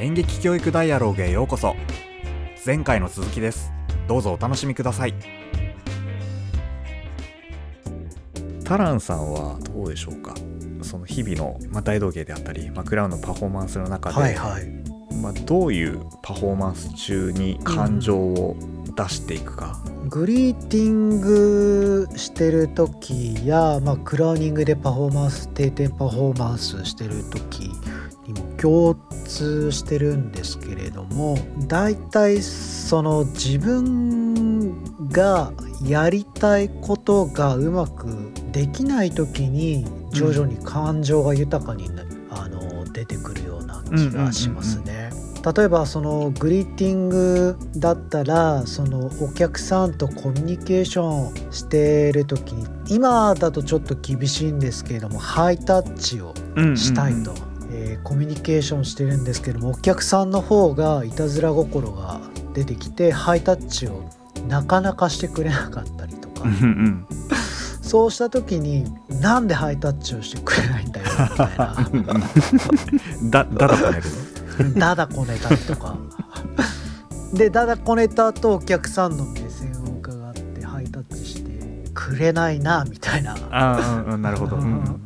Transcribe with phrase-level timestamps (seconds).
[0.00, 1.76] 演劇教育ダイアローグへようこそ。
[2.64, 3.70] 前回の続きです。
[4.08, 5.14] どうぞお楽しみください。
[8.64, 10.34] タランさんはどうでしょうか？
[10.80, 14.66] その日々の、まあ、大道芸であったり、まあ、クラウンのパフォーマンスの中で、はいはい。
[15.20, 18.56] まあ、どういうパフォーマンス中に感情を
[18.96, 27.70] 出していくか、グリーティングしてる時や、まあ、クラウニングでパフォーマンス定点パフォーマンスしてる時
[28.60, 28.94] 共
[29.26, 35.52] 通してるんですけれどもだいたいその自分が
[35.82, 38.06] やりたいことがうまく
[38.52, 45.10] できない時に徐々に感情が豊かにな、あの出てくるような気がしますね。
[45.56, 56.34] 例えばそのグリーティングだったらそのお客さんとコミュニケーションしてる時に今だとちょっと厳しいんですけれどもハイタッチを
[56.76, 57.32] したいと、
[57.90, 62.20] えーコミュニケーションしてるんですけどもお客さんの方がいたずら心が
[62.54, 64.08] 出てきてハイタッチを
[64.48, 66.48] なかなかしてくれなかったりとか。
[67.82, 68.84] そうした時に
[69.20, 73.44] なんでハイタッチをしてくれないんだよみたいな。
[73.44, 75.96] だだだこねるダダ こねたりとか
[77.34, 85.00] でダダこねた後お客さんの目線を伺ってハイタッチしてくれないなみたいな、あなるほど、うん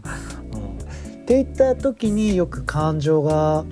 [1.24, 3.64] っていった時によく感情が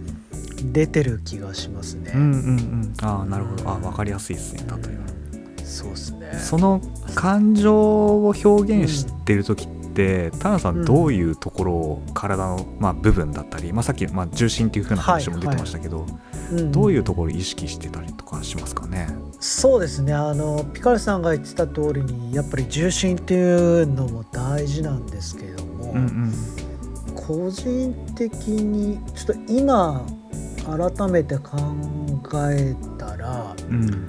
[0.73, 2.11] 出てる気がしますね。
[2.15, 2.95] うんうんうん。
[3.03, 3.71] ああなるほど。
[3.71, 4.65] あ分かりやすいですね。
[4.67, 5.63] 例えば。
[5.63, 6.33] そうですね。
[6.33, 6.81] その
[7.15, 16.07] 感情を表現してる時って、タナさんどういうところを体の、まあ、部分だったり、まあ、さっき、まあ、重心っていう風な話も出てましたけど、
[16.71, 19.09] どういうところを意識してたりとかしますかね？
[19.41, 20.15] そうですね。
[20.15, 26.33] あのピカルさんが言ってた通りにやっぱり重心っていうのも大事なんですけれども、うんうん
[27.33, 30.05] 個人的にちょっと今
[30.67, 31.57] 改めて考
[32.51, 34.07] えたらうん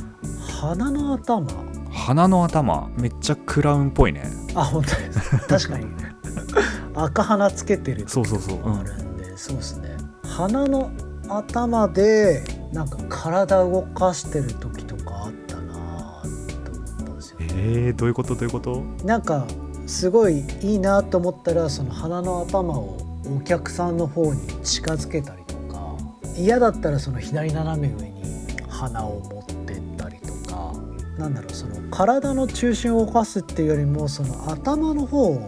[0.61, 1.47] 鼻の頭。
[1.91, 4.23] 鼻の頭めっちゃクラウンっぽいね。
[4.55, 5.37] あ本当です。
[5.47, 5.85] 確かに。
[6.95, 8.05] 赤鼻つけてる。
[8.07, 8.79] そうそうそう、うん。
[8.79, 9.89] あるんでそうですね。
[10.23, 10.91] 鼻の
[11.29, 12.43] 頭で
[12.73, 15.73] なんか体動かしてる時とかあったな
[16.65, 17.37] と思ったんですよ。
[17.41, 18.35] えー、どういうこと？
[18.35, 18.83] どういうこと？
[19.05, 19.45] なんか
[19.85, 25.95] すごいいいなと思ったらその鼻の頭をお客さんの方に近づけたりとか
[26.37, 28.23] 嫌だったらその左斜め上に
[28.67, 30.73] 鼻を持ってったりとか
[31.17, 35.47] なんだろうその体の中心を動かすっていうよりもその頭の方を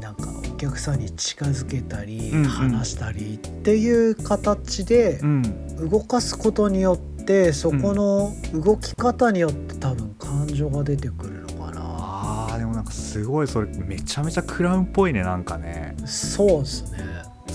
[0.00, 5.42] なんかお客さんに近づけたり話したりっていう形でうん
[5.90, 11.80] 動かすことによってそこの動き方によって多分感情が出てくるのかな。
[11.84, 16.97] あーでもなんかすごいそれめちゃめちゃクラウンっぽいねなんかねそうですね。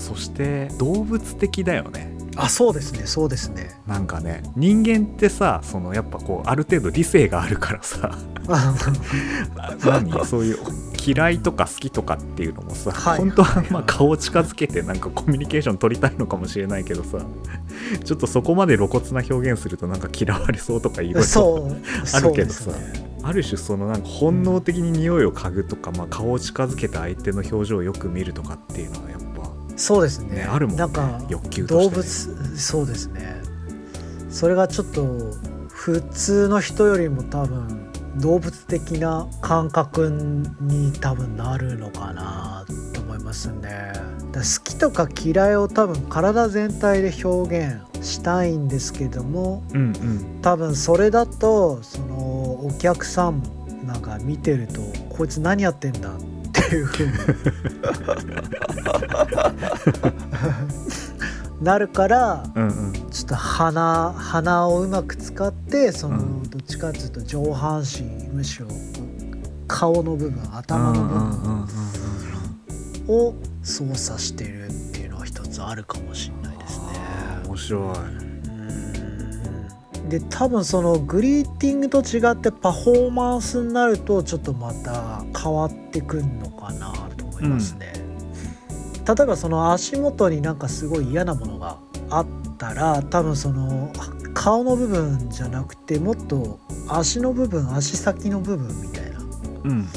[0.04, 2.12] そして動物的だよね。
[2.36, 3.80] あ、そうですね、そうですね。
[3.86, 8.18] なんかね人間ってさそのやっぱこうある程度理性があるからさ。
[9.84, 10.24] 何？
[10.26, 10.58] そういう
[11.06, 13.18] 嫌いとか好きとかっていうのもさ、はい。
[13.18, 17.18] 本当ははいまあ顔を近づけてなんかコミュニケーション取りたいのかもしれないけどさ
[18.04, 21.76] ちょっとそこまで露骨な表現するとなんか嫌われそうとかいろいろ
[22.14, 23.14] あるけどさね。
[23.22, 29.23] ある種そのなんか本能的に匂いを嗅ぐとか、まあ、顔を近づけて相手の表情をよく見るとかっていうのはやっぱ
[29.76, 30.36] そうですね。
[30.36, 33.42] ねあるもんねなんか欲求としてね動物、そうですね。
[34.30, 35.04] それがちょっと
[35.68, 40.10] 普通の人よりも多分動物的な感覚
[40.60, 42.64] に多分なるのかな
[42.94, 43.92] と思いますね。
[44.32, 52.16] 好きとか嫌いを多分体全体で表現したいんですけども、うんうん多分それだとその
[52.66, 53.42] お客さん
[53.86, 56.33] なんか見てるとこいつ何やってんだって
[56.70, 57.12] いうふうに
[61.62, 62.92] なるからうんうん。
[63.10, 66.42] ちょっと鼻鼻をうまく使ってその、うん。
[66.50, 68.66] どっちかっていうと上半身むしろ
[69.66, 71.66] 顔の部分頭の部分
[73.08, 76.86] を操作してるっていうのは一つあるかもしれないですね。
[77.46, 77.98] 面白い。
[77.98, 78.34] うん
[80.08, 87.92] で多分そのグリーティングと違ってパフォーマンスになるとちょっとまた変わってくんのかなと思いますね。
[89.06, 91.78] 例えばその足元になんかすごい嫌なものが
[92.08, 92.26] あっ
[92.56, 93.92] たら多分その
[94.32, 96.58] 顔の部分じゃなくてもっと
[96.88, 99.20] 足の部分足先の部分みたいな。
[99.64, 99.88] うん。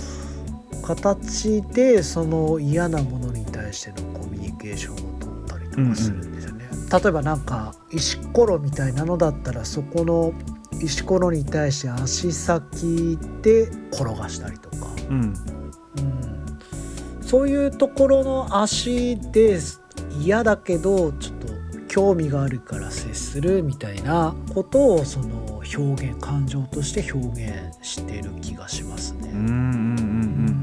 [0.83, 6.65] 形でその嫌なものに対してのコミュニケーションを取ったりとかするんですよね。
[6.89, 10.33] 例えばなんか石ころみたいなのだったらそこの
[10.81, 15.33] 石ころに対して足先で転がしたりとか、うん。
[15.97, 16.36] うん、
[17.27, 19.59] そういうところの足で
[20.21, 21.47] 嫌だけどちょっと
[21.89, 29.31] 興味があるから接するみたいなことをその表現感情として表現してる気がしますね。
[29.33, 29.51] うんうんうん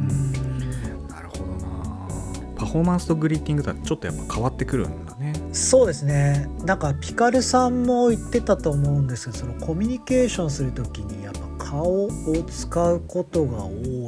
[0.08, 2.08] うんなるほどな
[2.56, 5.34] パフォーマンスとグリーティングとはちょっとやっぱ変わってくるんだね。
[5.52, 12.08] そうですねなんかピカルさんも言ってたと思うんですけどそのコミュニケーションする時にやっぱ顔を
[12.49, 14.03] 使うことが多い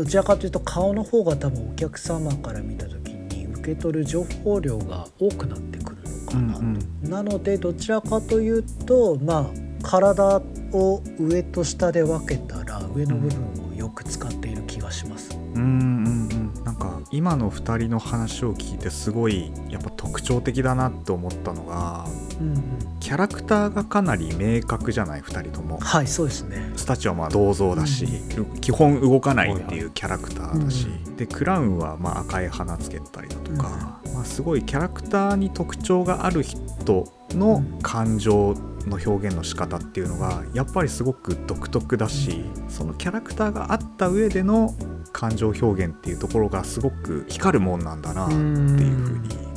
[0.00, 6.60] どちらかというと顔の方が多分お客様から見た時に受け取る情報量が多くなってくるのかなと。
[6.60, 9.46] うんうん、なのでどちらかというとまあ
[9.82, 10.40] 体
[10.72, 15.36] を上と下で分けたら上の部分をよく使っている気がします。
[15.54, 22.06] うんうんうん、なんか今の2人の話を聞いてすごいやっぱ特徴的だなと思ったのが、
[22.40, 22.62] うんうん、
[23.10, 25.80] キャラクターがかなり明確じゃない？2人とも。
[25.80, 26.72] はいそうですね。
[26.76, 28.04] スタチュはまあ銅像だし、
[28.36, 38.54] うん、基本動かないっていうキャラクターだし、うん、でクラウンはまあ赤い花つけたりだとか、うん、まあ、すごいキャラクターに特徴がある人の感情
[38.86, 44.72] の表現の仕方っていうのがやっぱりすごく独特だしそのキャラクターがあった上での
[45.12, 47.80] 感情表現っていうところがすごく光るもん。
[47.82, 49.49] なんだなっていうふうに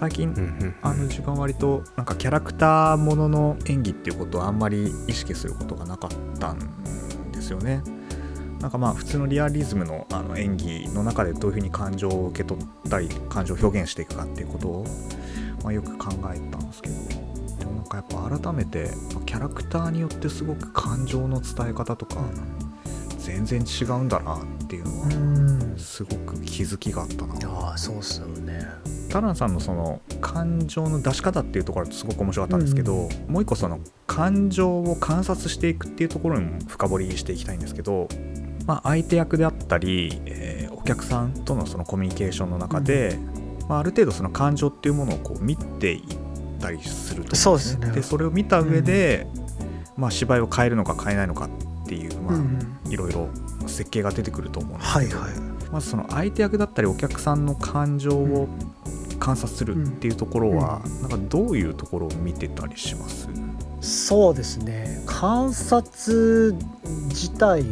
[0.00, 6.58] 最近あの時間割となんかキャラクターものの演技っていうことをあんまり意識することがなかったん
[7.32, 7.82] ですよね。
[8.60, 14.86] なんかまあ普通のリアリズムのあの演技の中でどういうふうに感情を受け取ったり感情を表現していくかっていうことを、
[15.62, 16.94] まあ、よく考えたんですけど。
[17.58, 18.88] でもなんかやっぱ改めて
[19.26, 22.16] キャラクターによってすごく感情の伝え方とか
[23.18, 27.34] 全然違うんだなっていうのはすごく気づきがあったな。
[27.74, 38.08] あそうっすよねタランさんのその感情の出し方っていうところはすごく面白かったんですけど、うん、もう一個その感情を観察していくっていうところにも深掘りしていきたいんですけど、
[38.66, 43.18] まあ、相手役であったり、えー、お客さんとのそのコミュニケーションの中で、
[43.62, 46.02] うん、まあ、ある程度その感情っていうものをこう見ていっ
[46.60, 47.90] たりすると、ね、そうですね。
[47.90, 49.26] でそれを見た上で、
[49.96, 53.28] うん、まあ、芝居を変えるのか変えないのかっていう、まあいろいろ
[53.66, 55.40] 設計が出てくると思うんですけど、はいはい、
[55.72, 58.48] まずその相手役だったりお客さんの感情を
[59.20, 60.92] 観察するっていうところは、うん。
[60.92, 63.28] うん、なんかどういうところを見てたりします？
[63.80, 65.02] そうですね。
[65.06, 66.54] 観察
[67.08, 67.64] 自体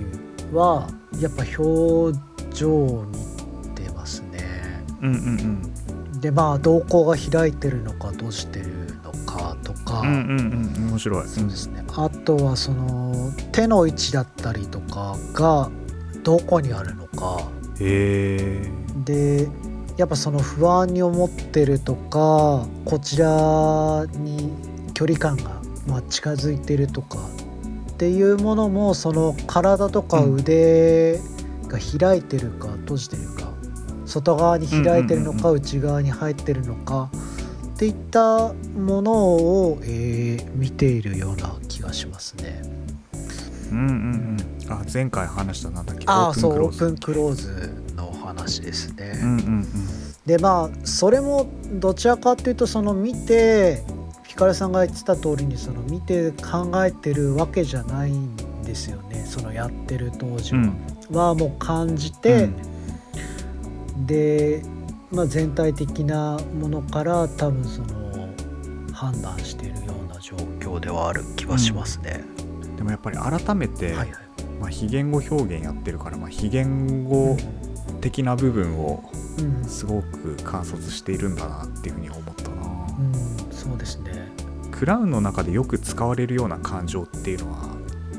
[0.53, 0.89] は
[1.21, 2.17] やっぱ表
[2.55, 3.19] 情に
[3.75, 4.85] 出ますね。
[5.03, 5.63] うんうん
[6.15, 8.67] うん、でまあ瞳孔が開いてるのか閉じてる
[9.03, 11.29] のかとか、うんうんうん、面白い。
[11.29, 15.71] そうですね、あとはその手の位置だったりとかが
[16.23, 17.41] どこにあるのか。
[17.81, 18.71] へ
[19.05, 19.49] で
[19.99, 24.53] やっぱその不安に思ってるとかこちらに
[24.95, 27.19] 距離感がま近づいてるとか
[27.91, 31.19] っていうものもその体とか腕
[31.67, 33.53] が開いてるか閉じてるか
[34.07, 37.11] 外側に開いてるのか内側に入ってるのか
[37.75, 42.63] っていったものを、えー、見ているような気がしますね。
[43.71, 44.37] うんうんうん、
[44.71, 46.05] あ前回話したなんだっけ？
[46.07, 49.19] あそうオープンクローズの話ですね。
[49.23, 49.67] うんうんうん、
[50.27, 53.83] でまあそれもどちらかというとその見て
[54.27, 59.25] ピカルさんが言ってた通りにその見て考えてるわけじゃないんですよね。
[59.27, 60.61] そのやってる当時は。
[60.61, 62.45] うん、はもう感じて、
[63.97, 64.63] うん、で
[65.11, 68.29] まあ、全体的なものから多分その
[68.93, 72.23] 判断しているような状況ではある気はしますね。
[72.63, 74.09] うん、でもやっぱり改めて、はいはい、
[74.61, 77.37] まあ、非言語表現やってるから、まあ、非言語
[78.01, 79.11] 的な部分を
[79.67, 82.57] すごく観察しているんだなっていうふうに思ったな。
[82.99, 84.29] うん、そうですね。
[84.71, 87.69] クラウンの中でよく使われるような感情っていうのは、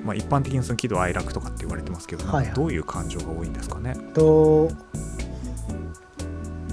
[0.04, 3.96] まあ、一般的にその喜怒哀楽とかって言われてますけど、はいはい、どういう感情が多いんですかね？
[4.14, 4.70] と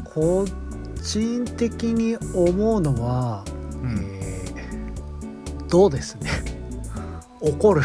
[0.05, 0.45] 個
[1.03, 3.45] 人的に思うのは、
[3.83, 6.31] うん、えー、どうですね。
[7.41, 7.83] 怒る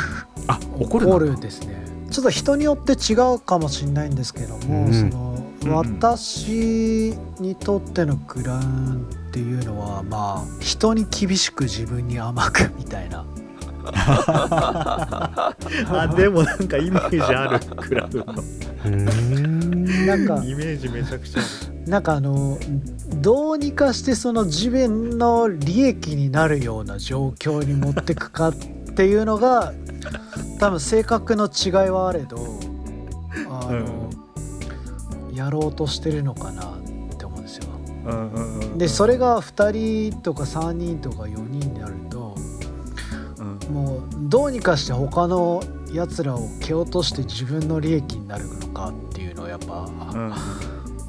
[0.47, 1.81] あ怒る怒るですね。
[2.11, 13.25] ちょっと人によって違うかもしれないんですけども、うん、その、うん、私にとってのクラウンっていうのはまあ人に厳しく自分に甘くみたいな。
[13.83, 15.55] あ
[16.15, 18.25] でもなんかイメージあるクラウンの
[20.05, 21.41] なんかイメージめちゃくちゃ
[21.87, 22.59] なんかあの
[23.15, 28.67] どうにかしてその自分の利益になるような状況に持ってくかって
[29.05, 29.73] いうのが
[30.59, 32.37] 多分性格の違いはあれど
[33.49, 34.09] あの、
[35.29, 36.81] うん、やろうとしてるのかなっ
[37.17, 37.67] て思うんですよ。
[38.77, 42.35] でそれが2人とか3人とか4人になると、
[43.39, 49.87] うん、もうどうにかして他のやつらを蹴落として自分の利益になるのかっていうのをやっぱ。
[50.13, 50.33] うん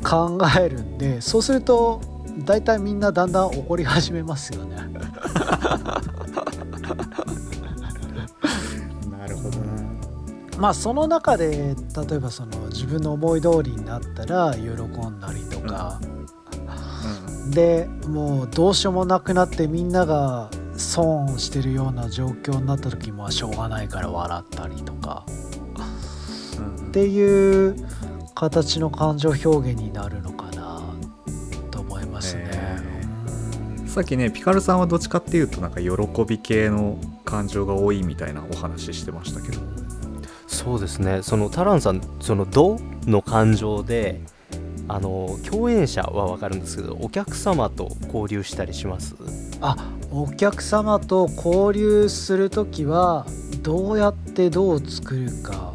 [0.03, 2.01] 考えるんでそうすると
[2.39, 4.77] 大体みんなだんだん怒り始めますよね
[10.63, 11.75] まあその中で
[12.09, 16.01] 例えばその自分の思い通りになったら喜んだりとか、
[17.51, 25.27] でもうどうしようもなくなってみんなが損してるような状況になった時もしょうがないから笑ったりとか、
[26.91, 27.75] っていう
[28.37, 30.81] 形の感情表現になるのかな
[31.73, 32.53] と思いますね。
[33.89, 35.91] さっきねピカルさんはどっちかっていうとなんか喜
[36.25, 39.72] び系の感情が多いみたいなお話してましたけど
[40.63, 41.23] そうですね。
[41.23, 44.21] そのタランさんその「ど」の感情で
[44.89, 49.15] あの共演者は分かるんですけどお客様と交流したりします？
[49.61, 49.77] あ
[50.13, 53.27] お客様と交流する時は
[53.63, 55.73] どうやってどう作るか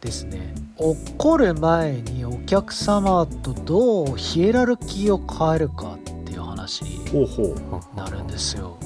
[0.00, 0.54] ですね。
[0.78, 7.00] 怒る前にお客様とどうヒエラルキーを変えるかっていう話に
[7.96, 8.76] なるんですよ。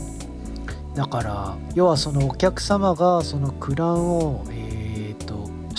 [0.94, 4.59] だから要はそのお客様がそのクランをえっ、と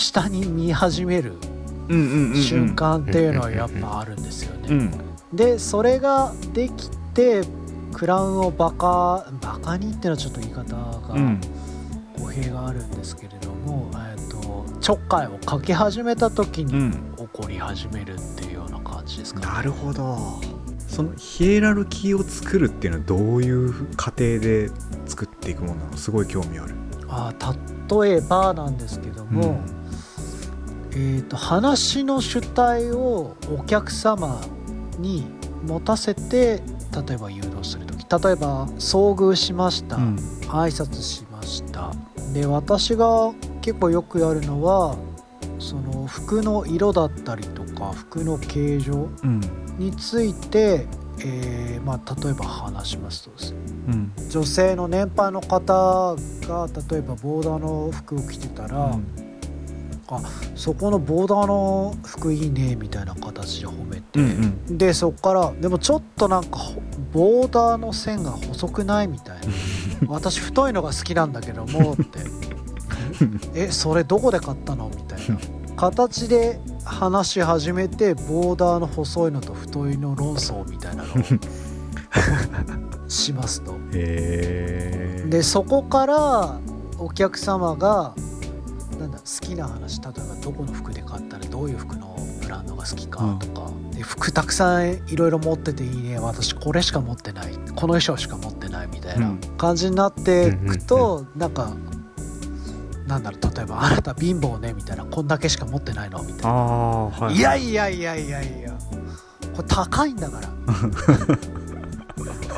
[0.02, 1.34] 下に見始める
[1.88, 4.90] 瞬間っていうのはやっぱあるんですよね。
[5.32, 7.42] でそれができて
[7.92, 11.14] クラウンをバカバカにっていうのはちょっと言い方が
[12.18, 19.46] 語弊があるんですけれども、えー、とちょっかいをかけ始めた時に怒り始めるっていうような感じですかね。
[19.46, 20.18] なるほど
[20.88, 24.70] そのヒエラルキーを作るっていうのはどういう過程で
[25.06, 25.96] 作っていくものなの？
[25.96, 26.74] すごい興味ある。
[27.12, 27.34] あ
[28.02, 29.82] 例えばなんですけども、うん。
[30.94, 34.40] えーと、話の主体をお客様
[34.98, 35.24] に
[35.66, 36.62] 持たせて
[37.06, 40.16] 例えば誘導する時例えば遭遇しました、うん、
[40.48, 41.92] 挨拶しました。
[42.34, 44.96] で私が結構よくやるのは
[45.58, 49.08] その服の色だったりとか服の形状
[49.78, 56.16] について、うん、えー、まあ、例えば話しますとですね、うん、女性の年配の方が
[56.90, 59.06] 例えばボーダーの服を着てたら、うん。
[60.08, 60.22] あ
[60.54, 66.58] そこのボーダーの服いいねみたいな形で褒めて、うんうん、でそっからでもちょっとなんか
[67.12, 69.42] ボーダーの線が細くないみたいな。
[70.08, 72.20] 私太いのが好きなんだけどもって。
[73.54, 74.88] えそれどこで買ったの？
[74.88, 75.36] みたいな。
[75.76, 81.16] 形で話し始めてボーダーの細いのと太いの論争みたいなのを
[83.08, 83.74] しますと。
[83.90, 86.58] でそこから
[86.98, 88.14] お客様が
[88.98, 101.72] なんだ好きな話例えばどこの服で買ったらどういう服のブランドが好きかとか、うん、で服たくさんいろいろ持ってていいね私これしか持ってないこの衣装しか持ってないみたいな感じになっていくと、うん、なんか
[103.06, 108.72] なんだろう例えば「あなた貧乏ね」みたいな「こんだけしか持ってないの?」みたいな、はい、いやいやいやいやいや。
[109.54, 110.48] これ高いんだから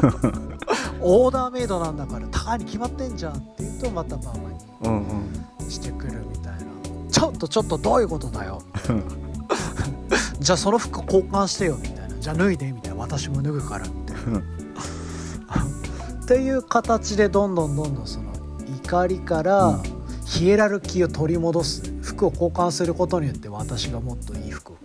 [1.01, 4.35] オーダーメイドなんだから高いに決まってんじゃんって言うとまたまあ
[4.83, 6.65] まあにしてくるみたいな、
[7.11, 8.63] ちょっとちょっとどういうことだよ。
[10.41, 12.17] じゃあその服交換してよみたいな。
[12.19, 12.99] じゃあ脱いでみたいな。
[12.99, 18.33] 私も脱ぐからみたいなっていう形でどんどんどんどんその
[18.83, 19.79] 怒りから
[20.25, 21.83] ヒエラルキーを取り戻す。
[22.01, 24.77] 服を交換することによって私がもっといい服を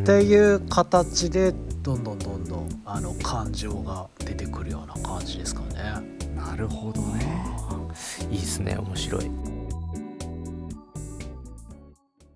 [0.00, 1.52] っていう形で
[1.82, 5.76] どんどんどんどんあの感情が出てくるような感じですかね。
[6.34, 7.44] なるほどね。
[8.30, 8.76] いいですね。
[8.78, 9.30] 面白い